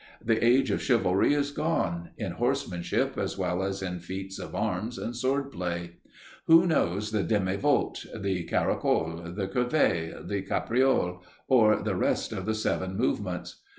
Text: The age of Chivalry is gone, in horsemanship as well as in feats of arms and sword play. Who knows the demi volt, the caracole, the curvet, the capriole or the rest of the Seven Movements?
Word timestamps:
The 0.19 0.43
age 0.43 0.71
of 0.71 0.81
Chivalry 0.81 1.35
is 1.35 1.51
gone, 1.51 2.09
in 2.17 2.31
horsemanship 2.31 3.19
as 3.19 3.37
well 3.37 3.61
as 3.61 3.83
in 3.83 3.99
feats 3.99 4.39
of 4.39 4.55
arms 4.55 4.97
and 4.97 5.15
sword 5.15 5.51
play. 5.51 5.97
Who 6.47 6.65
knows 6.65 7.11
the 7.11 7.21
demi 7.21 7.55
volt, 7.55 8.03
the 8.19 8.43
caracole, 8.47 9.31
the 9.35 9.47
curvet, 9.47 10.27
the 10.27 10.41
capriole 10.41 11.21
or 11.47 11.83
the 11.83 11.95
rest 11.95 12.31
of 12.33 12.47
the 12.47 12.55
Seven 12.55 12.97
Movements? 12.97 13.61